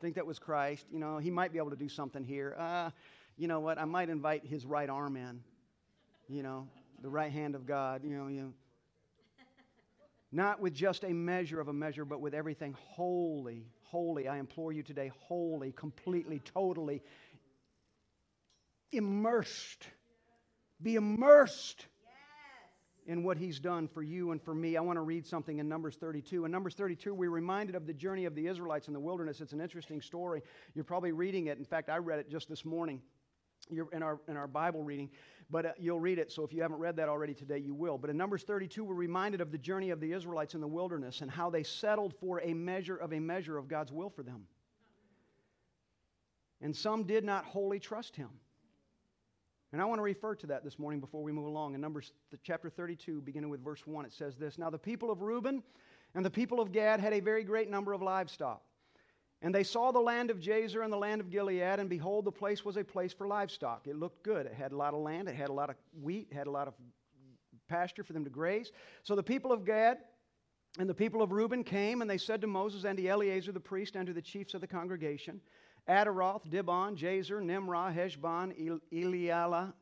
[0.00, 0.86] think that was Christ.
[0.92, 2.54] You know, He might be able to do something here.
[2.56, 2.90] Uh,
[3.36, 3.80] you know what?
[3.80, 5.40] I might invite His right arm in.
[6.28, 6.68] You know,
[7.02, 8.04] the right hand of God.
[8.04, 8.52] You know, you know
[10.32, 14.28] Not with just a measure of a measure, but with everything wholly, wholly.
[14.28, 17.02] I implore you today, wholly, completely, totally
[18.92, 19.86] immersed.
[20.82, 21.86] Be immersed
[23.06, 24.76] in what he's done for you and for me.
[24.76, 26.44] I want to read something in Numbers 32.
[26.44, 29.40] In Numbers 32, we're reminded of the journey of the Israelites in the wilderness.
[29.40, 30.42] It's an interesting story.
[30.74, 31.58] You're probably reading it.
[31.58, 33.00] In fact, I read it just this morning
[33.70, 35.10] You're in our, in our Bible reading,
[35.50, 36.32] but uh, you'll read it.
[36.32, 37.98] So if you haven't read that already today, you will.
[37.98, 41.20] But in Numbers 32, we're reminded of the journey of the Israelites in the wilderness
[41.20, 44.46] and how they settled for a measure of a measure of God's will for them.
[46.60, 48.30] And some did not wholly trust him.
[49.72, 51.74] And I want to refer to that this morning before we move along.
[51.74, 55.20] In Numbers chapter 32, beginning with verse 1, it says this Now the people of
[55.22, 55.62] Reuben
[56.14, 58.62] and the people of Gad had a very great number of livestock.
[59.42, 62.32] And they saw the land of Jazer and the land of Gilead, and behold, the
[62.32, 63.86] place was a place for livestock.
[63.86, 64.46] It looked good.
[64.46, 66.50] It had a lot of land, it had a lot of wheat, it had a
[66.50, 66.74] lot of
[67.68, 68.72] pasture for them to graze.
[69.02, 69.98] So the people of Gad
[70.78, 73.60] and the people of Reuben came, and they said to Moses and to Eleazar the
[73.60, 75.40] priest and to the chiefs of the congregation,
[75.88, 79.72] Ataroth, Dibon, Jazer, Nimrah, Heshbon, Elealeh,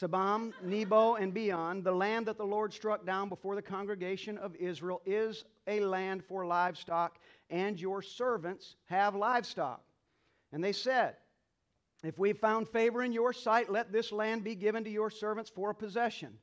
[0.00, 4.54] Sebam, Nebo, and Beon, the land that the Lord struck down before the congregation of
[4.56, 7.18] Israel is a land for livestock,
[7.50, 9.82] and your servants have livestock.
[10.52, 11.16] And they said,
[12.02, 15.50] If we've found favor in your sight, let this land be given to your servants
[15.50, 16.38] for a possession.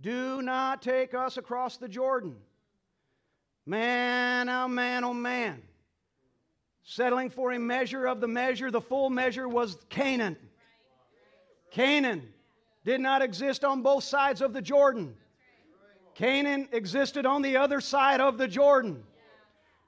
[0.00, 2.36] Do not take us across the Jordan.
[3.66, 5.62] Man, oh man, oh man
[6.84, 8.70] settling for a measure of the measure.
[8.70, 10.36] The full measure was Canaan.
[11.70, 12.28] Canaan
[12.84, 15.14] did not exist on both sides of the Jordan.
[16.14, 19.02] Canaan existed on the other side of the Jordan.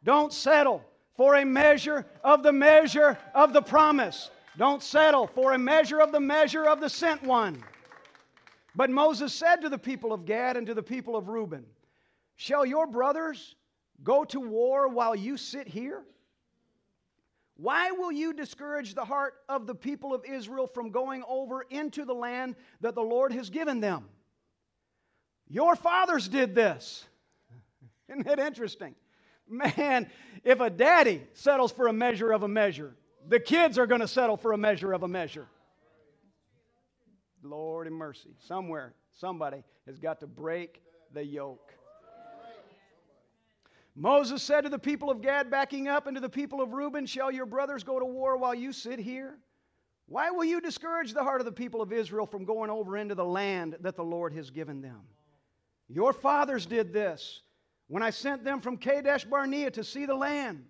[0.04, 0.84] Don't settle
[1.16, 4.30] for a measure of the measure of the promise.
[4.56, 7.62] Don't settle for a measure of the measure of the sent one.
[8.76, 11.64] But Moses said to the people of Gad and to the people of Reuben,
[12.36, 13.54] Shall your brothers
[14.02, 16.02] go to war while you sit here?
[17.56, 22.04] Why will you discourage the heart of the people of Israel from going over into
[22.04, 24.06] the land that the Lord has given them?
[25.48, 27.04] Your fathers did this.
[28.08, 28.96] Isn't that interesting?
[29.48, 30.10] Man,
[30.42, 32.94] if a daddy settles for a measure of a measure,
[33.28, 35.46] the kids are going to settle for a measure of a measure.
[37.42, 38.30] Lord in mercy.
[38.38, 41.72] Somewhere, somebody has got to break the yoke.
[43.94, 47.06] Moses said to the people of Gad, backing up, and to the people of Reuben,
[47.06, 49.38] Shall your brothers go to war while you sit here?
[50.06, 53.14] Why will you discourage the heart of the people of Israel from going over into
[53.14, 55.00] the land that the Lord has given them?
[55.88, 57.42] Your fathers did this
[57.88, 60.64] when I sent them from Kadesh Barnea to see the land.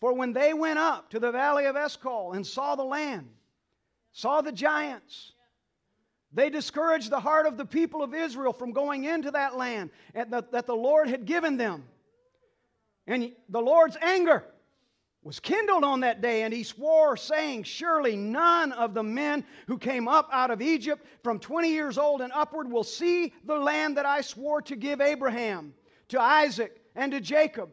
[0.00, 3.28] For when they went up to the valley of Eshcol and saw the land,
[4.12, 5.32] saw the giants,
[6.32, 10.66] they discouraged the heart of the people of Israel from going into that land that
[10.66, 11.84] the Lord had given them.
[13.06, 14.44] And the Lord's anger
[15.22, 19.78] was kindled on that day, and he swore, saying, Surely none of the men who
[19.78, 23.96] came up out of Egypt from 20 years old and upward will see the land
[23.98, 25.74] that I swore to give Abraham,
[26.12, 27.70] to Isaac, and to Jacob,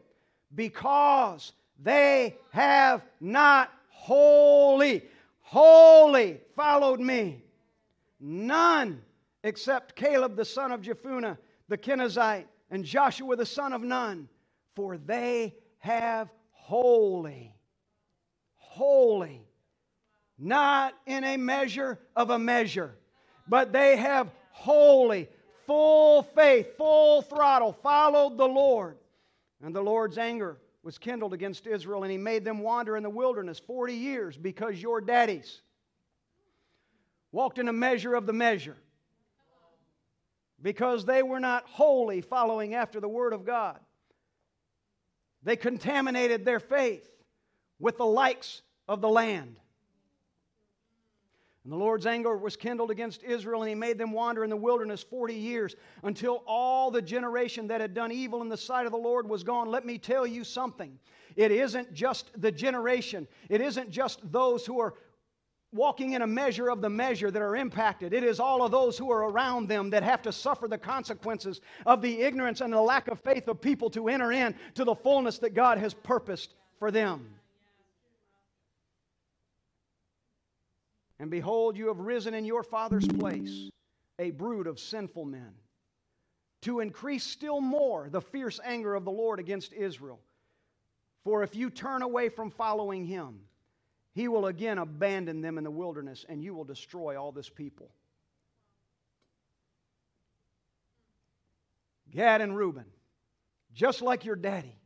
[0.54, 5.04] because they have not wholly,
[5.40, 7.42] wholly followed me.
[8.18, 9.02] None
[9.42, 14.28] except Caleb the son of Jephunneh the Kenizzite and Joshua the son of Nun
[14.74, 17.54] for they have wholly,
[18.56, 19.42] wholly,
[20.38, 22.94] not in a measure of a measure,
[23.48, 25.28] but they have wholly,
[25.70, 28.98] full faith, full throttle, followed the Lord.
[29.62, 33.10] And the Lord's anger was kindled against Israel, and he made them wander in the
[33.10, 35.62] wilderness 40 years because your daddies
[37.30, 38.78] walked in a measure of the measure.
[40.60, 43.78] Because they were not wholly following after the Word of God.
[45.44, 47.08] They contaminated their faith
[47.78, 49.54] with the likes of the land.
[51.64, 54.56] And the Lord's anger was kindled against Israel, and he made them wander in the
[54.56, 58.92] wilderness 40 years until all the generation that had done evil in the sight of
[58.92, 59.70] the Lord was gone.
[59.70, 60.98] Let me tell you something.
[61.36, 64.94] It isn't just the generation, it isn't just those who are
[65.72, 68.12] walking in a measure of the measure that are impacted.
[68.12, 71.60] It is all of those who are around them that have to suffer the consequences
[71.86, 74.94] of the ignorance and the lack of faith of people to enter in to the
[74.94, 77.39] fullness that God has purposed for them.
[81.20, 83.68] And behold, you have risen in your father's place,
[84.18, 85.52] a brood of sinful men,
[86.62, 90.18] to increase still more the fierce anger of the Lord against Israel.
[91.22, 93.40] For if you turn away from following him,
[94.14, 97.90] he will again abandon them in the wilderness, and you will destroy all this people.
[102.10, 102.86] Gad and Reuben,
[103.74, 104.79] just like your daddy.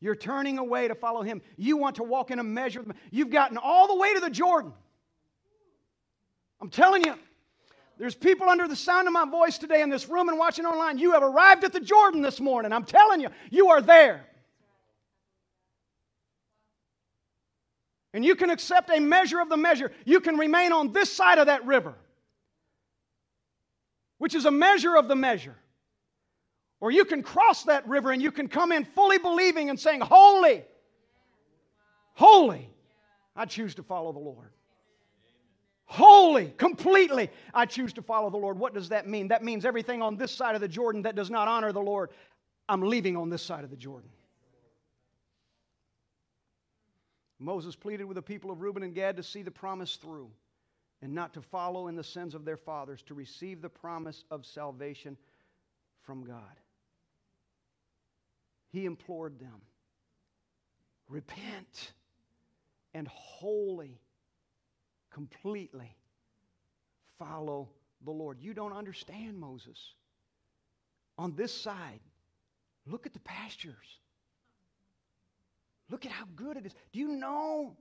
[0.00, 1.42] You're turning away to follow him.
[1.56, 2.84] You want to walk in a measure.
[3.10, 4.72] You've gotten all the way to the Jordan.
[6.60, 7.14] I'm telling you,
[7.98, 10.98] there's people under the sound of my voice today in this room and watching online.
[10.98, 12.72] You have arrived at the Jordan this morning.
[12.72, 14.24] I'm telling you, you are there.
[18.14, 19.92] And you can accept a measure of the measure.
[20.04, 21.94] You can remain on this side of that river,
[24.18, 25.56] which is a measure of the measure.
[26.80, 30.00] Or you can cross that river and you can come in fully believing and saying,
[30.00, 30.64] Wholly,
[32.14, 32.70] wholly,
[33.34, 34.52] I choose to follow the Lord.
[35.86, 38.58] Wholly, completely, I choose to follow the Lord.
[38.58, 39.28] What does that mean?
[39.28, 42.10] That means everything on this side of the Jordan that does not honor the Lord,
[42.68, 44.10] I'm leaving on this side of the Jordan.
[47.38, 50.30] Moses pleaded with the people of Reuben and Gad to see the promise through
[51.00, 54.44] and not to follow in the sins of their fathers, to receive the promise of
[54.44, 55.16] salvation
[56.02, 56.60] from God.
[58.70, 59.62] He implored them
[61.08, 61.92] repent
[62.94, 64.00] and wholly,
[65.10, 65.96] completely
[67.18, 67.70] follow
[68.04, 68.38] the Lord.
[68.40, 69.78] You don't understand, Moses.
[71.16, 72.00] On this side,
[72.86, 73.98] look at the pastures.
[75.90, 76.74] Look at how good it is.
[76.92, 77.76] Do you know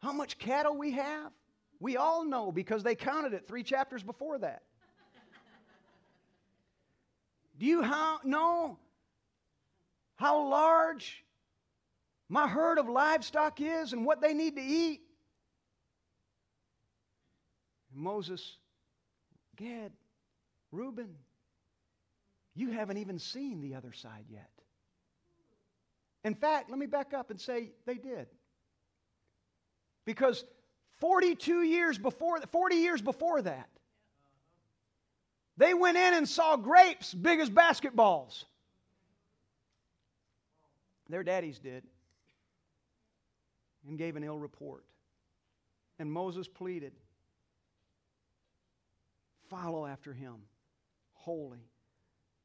[0.00, 1.30] how much cattle we have?
[1.78, 4.62] We all know because they counted it three chapters before that.
[7.58, 8.78] Do you how, know
[10.22, 11.24] how large
[12.28, 15.00] my herd of livestock is and what they need to eat?
[17.92, 18.56] Moses,
[19.56, 19.90] Gad,
[20.70, 21.10] Reuben,
[22.54, 24.48] you haven't even seen the other side yet.
[26.24, 28.28] In fact, let me back up and say they did.
[30.06, 30.44] Because
[31.00, 33.68] 42 years before, 40 years before that,
[35.56, 38.44] they went in and saw grapes big as basketballs.
[41.12, 41.84] Their daddies did.
[43.86, 44.84] And gave an ill report.
[45.98, 46.94] And Moses pleaded
[49.50, 50.36] follow after him,
[51.12, 51.68] wholly.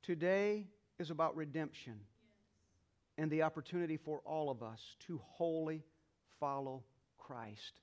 [0.03, 0.67] Today
[0.99, 1.93] is about redemption
[3.17, 5.85] and the opportunity for all of us to wholly
[6.37, 6.83] follow
[7.17, 7.79] Christ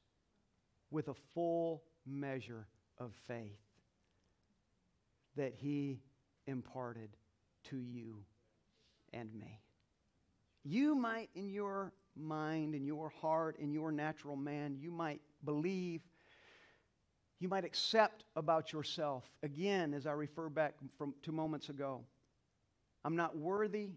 [0.90, 2.66] with a full measure
[2.98, 3.58] of faith
[5.36, 6.02] that He
[6.46, 7.16] imparted
[7.70, 8.24] to you
[9.14, 9.63] and me.
[10.64, 16.00] You might, in your mind, in your heart, in your natural man, you might believe,
[17.38, 19.24] you might accept about yourself.
[19.42, 22.00] Again, as I refer back from two moments ago,
[23.04, 23.90] I'm not worthy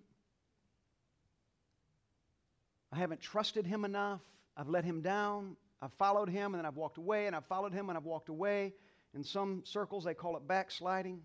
[2.91, 4.21] I haven't trusted him enough.
[4.55, 5.55] I've let him down.
[5.81, 8.29] I've followed him and then I've walked away and I've followed him and I've walked
[8.29, 8.73] away.
[9.13, 11.21] In some circles, they call it backsliding.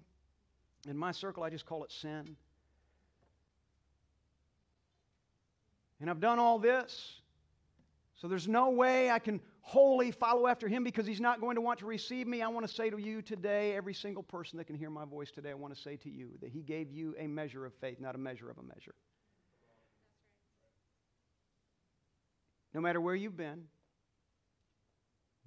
[0.88, 2.36] In my circle, I just call it sin.
[6.02, 7.22] And I've done all this.
[8.20, 11.62] So there's no way I can wholly follow after him because he's not going to
[11.62, 12.42] want to receive me.
[12.42, 15.30] I want to say to you today, every single person that can hear my voice
[15.30, 17.98] today, I want to say to you that he gave you a measure of faith,
[17.98, 18.94] not a measure of a measure.
[22.74, 23.64] no matter where you've been,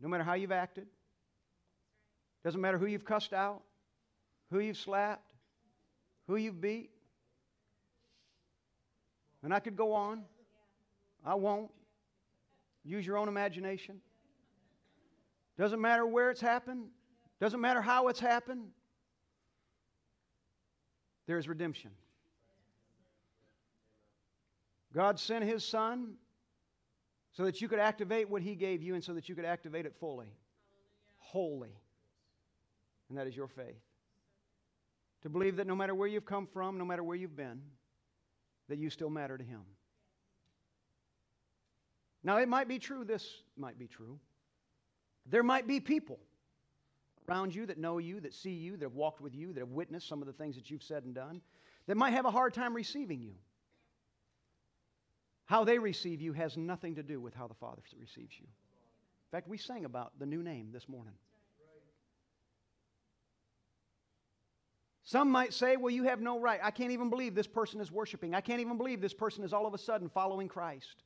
[0.02, 0.88] no matter how you've acted.
[2.44, 3.62] Doesn't matter who you've cussed out,
[4.52, 5.32] who you've slapped,
[6.28, 6.92] who you've beat.
[9.42, 10.24] And I could go on.
[11.26, 11.72] I won't.
[12.84, 14.00] Use your own imagination.
[15.58, 16.86] Doesn't matter where it's happened,
[17.40, 18.68] doesn't matter how it's happened.
[21.28, 21.90] There is redemption.
[24.94, 26.14] God sent His Son
[27.34, 29.86] so that you could activate what He gave you and so that you could activate
[29.86, 30.32] it fully,
[31.18, 31.76] wholly.
[33.10, 33.82] And that is your faith.
[35.24, 37.62] To believe that no matter where you've come from, no matter where you've been,
[38.70, 39.62] that you still matter to Him.
[42.26, 44.20] Now, it might be true, this might be true.
[45.28, 46.18] There might be people
[47.30, 49.70] around you that know you, that see you, that have walked with you, that have
[49.70, 51.40] witnessed some of the things that you've said and done,
[51.86, 53.36] that might have a hard time receiving you.
[55.46, 58.48] How they receive you has nothing to do with how the Father receives you.
[58.48, 61.14] In fact, we sang about the new name this morning.
[65.04, 66.60] Some might say, well, you have no right.
[66.64, 68.34] I can't even believe this person is worshiping.
[68.34, 71.04] I can't even believe this person is all of a sudden following Christ.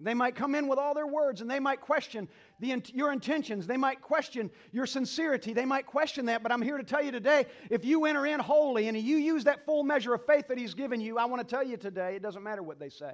[0.00, 2.28] They might come in with all their words and they might question
[2.60, 3.66] the, your intentions.
[3.66, 5.52] They might question your sincerity.
[5.52, 6.42] They might question that.
[6.42, 9.44] But I'm here to tell you today if you enter in wholly and you use
[9.44, 12.14] that full measure of faith that He's given you, I want to tell you today
[12.14, 13.12] it doesn't matter what they say.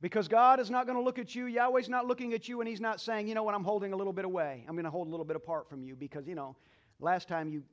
[0.00, 1.46] Because God is not going to look at you.
[1.46, 3.96] Yahweh's not looking at you and He's not saying, you know what, I'm holding a
[3.96, 4.64] little bit away.
[4.68, 6.56] I'm going to hold a little bit apart from you because, you know,
[7.02, 7.64] Last time you,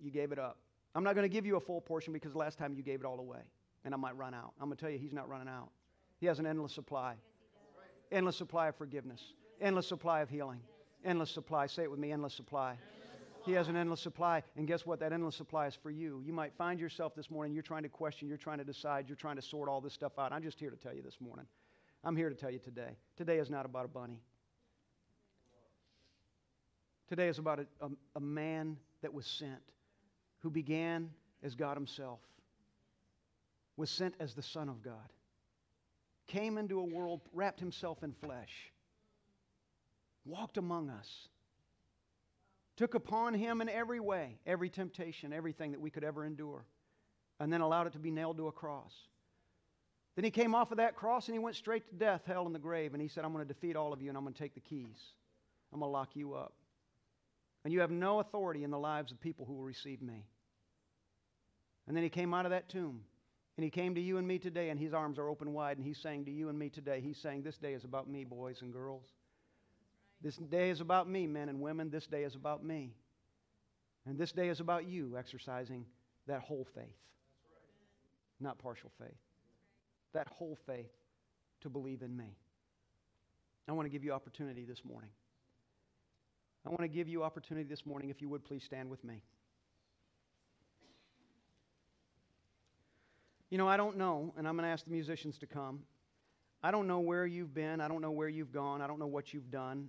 [0.00, 0.58] you gave it up.
[0.94, 3.04] I'm not going to give you a full portion because last time you gave it
[3.04, 3.40] all away,
[3.84, 4.52] and I might run out.
[4.60, 5.70] I'm going to tell you, He's not running out.
[6.18, 7.14] He has an endless supply.
[8.12, 9.20] Endless supply of forgiveness,
[9.60, 10.60] endless supply of healing,
[11.04, 11.66] endless supply.
[11.66, 12.76] Say it with me endless supply.
[13.44, 14.42] He has an endless supply.
[14.56, 15.00] And guess what?
[15.00, 16.22] That endless supply is for you.
[16.24, 19.16] You might find yourself this morning, you're trying to question, you're trying to decide, you're
[19.16, 20.32] trying to sort all this stuff out.
[20.32, 21.46] I'm just here to tell you this morning.
[22.02, 22.96] I'm here to tell you today.
[23.16, 24.20] Today is not about a bunny.
[27.08, 29.62] Today is about a, a, a man that was sent,
[30.40, 31.10] who began
[31.42, 32.18] as God Himself,
[33.76, 35.12] was sent as the Son of God,
[36.26, 38.72] came into a world, wrapped Himself in flesh,
[40.24, 41.28] walked among us
[42.76, 46.64] took upon him in every way, every temptation, everything that we could ever endure,
[47.40, 48.92] and then allowed it to be nailed to a cross.
[50.14, 52.54] Then he came off of that cross and he went straight to death, hell, and
[52.54, 52.94] the grave.
[52.94, 54.54] And he said, I'm going to defeat all of you and I'm going to take
[54.54, 54.96] the keys.
[55.72, 56.54] I'm going to lock you up.
[57.64, 60.24] And you have no authority in the lives of people who will receive me.
[61.86, 63.00] And then he came out of that tomb
[63.56, 65.86] and he came to you and me today, and his arms are open wide, and
[65.86, 68.60] he's saying to you and me today, he's saying, This day is about me, boys
[68.60, 69.04] and girls.
[70.20, 71.90] This day is about me, men and women.
[71.90, 72.94] This day is about me.
[74.06, 75.84] And this day is about you exercising
[76.26, 76.96] that whole faith,
[78.40, 79.16] not partial faith.
[80.12, 80.90] That whole faith
[81.62, 82.36] to believe in me.
[83.68, 85.10] I want to give you opportunity this morning.
[86.64, 88.10] I want to give you opportunity this morning.
[88.10, 89.22] If you would please stand with me.
[93.50, 95.80] You know, I don't know, and I'm going to ask the musicians to come.
[96.62, 97.80] I don't know where you've been.
[97.80, 98.82] I don't know where you've gone.
[98.82, 99.88] I don't know what you've done.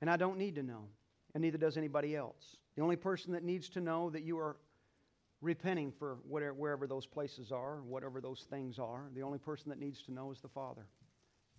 [0.00, 0.84] And I don't need to know,
[1.34, 2.56] and neither does anybody else.
[2.76, 4.56] The only person that needs to know that you are
[5.40, 9.78] repenting for whatever, wherever those places are, whatever those things are, the only person that
[9.78, 10.86] needs to know is the Father.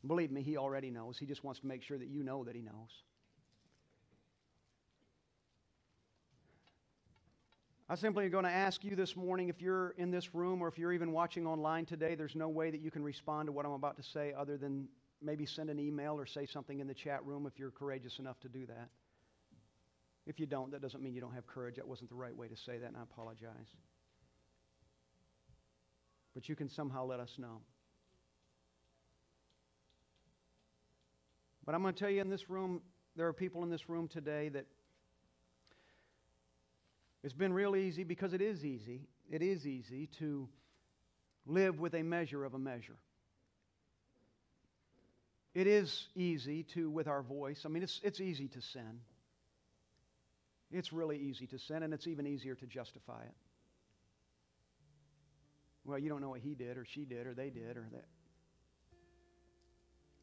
[0.05, 1.17] Believe me, He already knows.
[1.17, 3.03] He just wants to make sure that you know that He knows.
[7.89, 10.67] I simply am going to ask you this morning if you're in this room or
[10.67, 13.65] if you're even watching online today, there's no way that you can respond to what
[13.65, 14.89] I'm about to say other than
[15.21, 18.41] maybe send an email or say something in the chat room if you're courageous enough
[18.41, 18.89] to do that.
[20.25, 21.77] If you don't, that doesn't mean you don't have courage.
[21.77, 23.69] That wasn't the right way to say that, and I apologize.
[26.33, 27.61] But you can somehow let us know.
[31.65, 32.81] But I'm going to tell you in this room,
[33.15, 34.65] there are people in this room today that
[37.27, 39.01] it's been real easy because it is easy.
[39.29, 40.47] It is easy to
[41.45, 42.95] live with a measure of a measure.
[45.53, 49.01] It is easy to, with our voice, I mean, it's, it's easy to sin.
[50.71, 53.35] It's really easy to sin, and it's even easier to justify it.
[55.83, 58.05] Well, you don't know what he did, or she did, or they did, or that.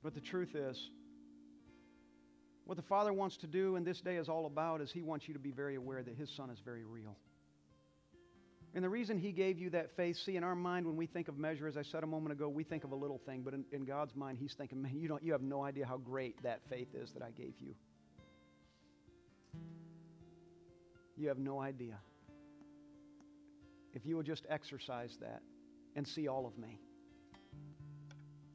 [0.02, 0.78] But the truth is,
[2.64, 5.28] what the Father wants to do, and this day is all about, is He wants
[5.28, 7.16] you to be very aware that His Son is very real.
[8.74, 11.28] And the reason he gave you that faith, see, in our mind, when we think
[11.28, 13.54] of measure, as I said a moment ago, we think of a little thing, but
[13.54, 16.42] in, in God's mind, he's thinking, man, you, don't, you have no idea how great
[16.42, 17.74] that faith is that I gave you.
[21.16, 21.98] You have no idea.
[23.92, 25.40] If you will just exercise that
[25.94, 26.80] and see all of me.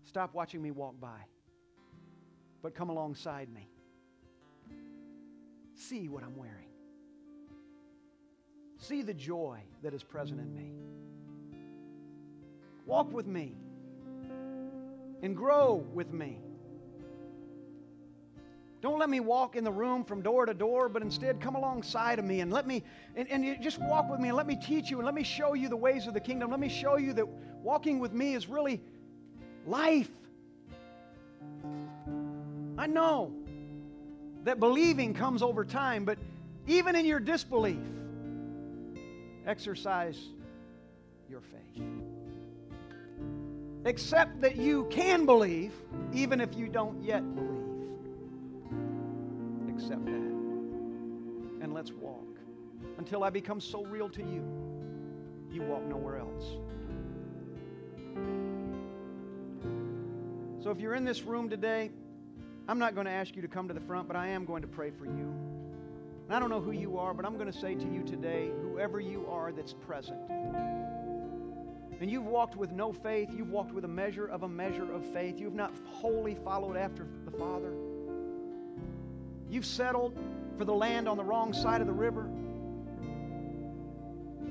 [0.04, 1.20] Stop watching me walk by,
[2.62, 3.70] but come alongside me.
[5.80, 6.68] See what I'm wearing.
[8.80, 10.74] See the joy that is present in me.
[12.86, 13.56] Walk with me
[15.24, 16.38] and grow with me.
[18.82, 22.20] Don't let me walk in the room from door to door, but instead come alongside
[22.20, 22.84] of me and let me,
[23.16, 25.54] and, and just walk with me and let me teach you and let me show
[25.54, 26.52] you the ways of the kingdom.
[26.52, 27.28] Let me show you that
[27.64, 28.82] walking with me is really
[29.66, 30.12] life.
[32.78, 33.34] I know
[34.44, 36.18] that believing comes over time, but
[36.68, 37.78] even in your disbelief,
[39.46, 40.20] exercise
[41.30, 41.84] your faith.
[43.86, 45.74] Accept that you can believe,
[46.14, 47.50] even if you don't yet believe.
[49.70, 50.12] Accept that.
[51.62, 52.26] And let's walk.
[52.98, 54.44] Until I become so real to you,
[55.52, 56.46] you walk nowhere else.
[60.62, 61.92] So if you're in this room today,
[62.70, 64.62] I'm not going to ask you to come to the front, but I am going
[64.62, 65.34] to pray for you.
[66.28, 68.52] And I don't know who you are, but I'm going to say to you today,
[68.62, 70.20] whoever you are that's present,
[72.00, 75.04] and you've walked with no faith, you've walked with a measure of a measure of
[75.04, 77.74] faith, you've not wholly followed after the Father,
[79.50, 80.16] you've settled
[80.56, 82.30] for the land on the wrong side of the river.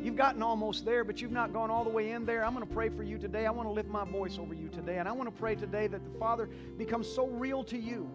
[0.09, 2.43] You've gotten almost there, but you've not gone all the way in there.
[2.43, 3.45] I'm going to pray for you today.
[3.45, 4.97] I want to lift my voice over you today.
[4.97, 6.49] And I want to pray today that the Father
[6.79, 8.09] becomes so real to you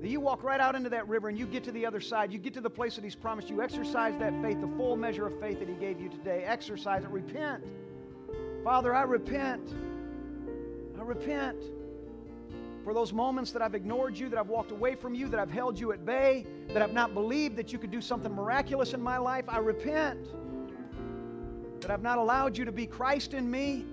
[0.00, 2.32] That you walk right out into that river and you get to the other side.
[2.32, 3.60] You get to the place that He's promised you.
[3.60, 6.42] Exercise that faith, the full measure of faith that He gave you today.
[6.46, 7.10] Exercise it.
[7.10, 7.62] Repent.
[8.64, 9.74] Father, I repent.
[10.98, 11.62] I repent
[12.84, 15.50] for those moments that I've ignored you, that I've walked away from you, that I've
[15.50, 19.02] held you at bay, that I've not believed that you could do something miraculous in
[19.02, 19.44] my life.
[19.48, 20.28] I repent
[21.80, 23.84] that I've not allowed you to be Christ in me.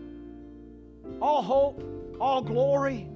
[1.21, 1.83] All hope,
[2.19, 3.07] all glory.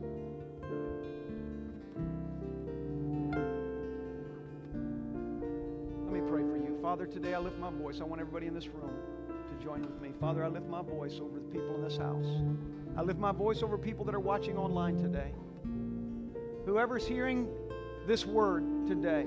[6.03, 6.77] Let me pray for you.
[6.81, 7.99] Father, today I lift my voice.
[8.01, 8.91] I want everybody in this room
[9.49, 10.11] to join with me.
[10.19, 12.27] Father, I lift my voice over the people in this house.
[12.97, 15.31] I lift my voice over people that are watching online today.
[16.65, 17.47] Whoever's hearing
[18.05, 19.25] this word today,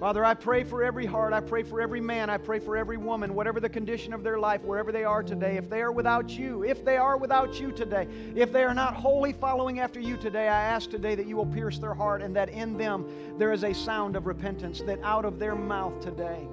[0.00, 1.32] Father, I pray for every heart.
[1.32, 2.28] I pray for every man.
[2.28, 5.56] I pray for every woman, whatever the condition of their life, wherever they are today.
[5.56, 8.94] If they are without you, if they are without you today, if they are not
[8.94, 12.36] wholly following after you today, I ask today that you will pierce their heart and
[12.36, 16.46] that in them there is a sound of repentance, that out of their mouth today,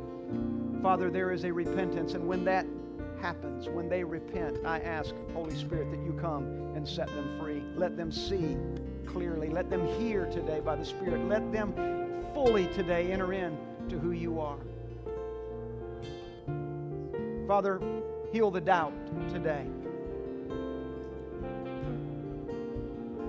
[0.82, 2.14] Father, there is a repentance.
[2.14, 2.66] And when that
[3.22, 7.64] happens, when they repent, I ask, Holy Spirit, that you come and set them free.
[7.76, 8.56] Let them see
[9.12, 9.50] clearly.
[9.50, 11.28] Let them hear today by the Spirit.
[11.28, 11.74] Let them
[12.34, 13.58] fully today enter in
[13.90, 14.58] to who you are.
[17.48, 17.82] Father,
[18.32, 18.94] heal the doubt
[19.32, 19.66] today.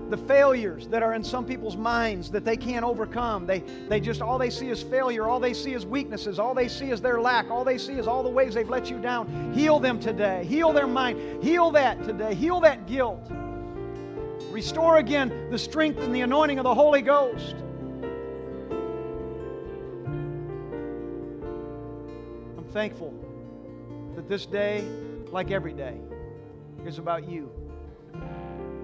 [0.09, 3.47] the failures that are in some people's minds that they can't overcome.
[3.47, 5.27] They, they just, all they see is failure.
[5.27, 6.37] All they see is weaknesses.
[6.37, 7.49] All they see is their lack.
[7.49, 9.51] All they see is all the ways they've let you down.
[9.53, 10.45] Heal them today.
[10.45, 11.43] Heal their mind.
[11.43, 12.35] Heal that today.
[12.35, 13.27] Heal that guilt.
[14.53, 17.55] Restore again the strength and the anointing of the Holy Ghost.
[22.55, 23.15] I'm thankful
[24.15, 24.87] that this day,
[25.31, 25.97] like every day,
[26.85, 27.51] is about you.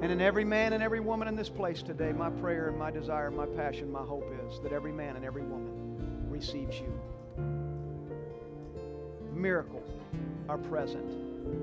[0.01, 2.89] And in every man and every woman in this place today, my prayer and my
[2.89, 6.91] desire my passion, my hope is that every man and every woman receives you.
[9.36, 9.88] Miracles
[10.49, 11.11] are present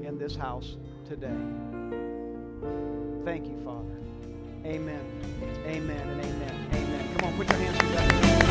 [0.07, 0.77] in this house
[1.09, 2.06] today.
[3.25, 3.97] Thank you, Father.
[4.65, 5.05] Amen.
[5.67, 6.69] Amen and amen.
[6.73, 7.17] Amen.
[7.17, 8.46] Come on, put your hands together.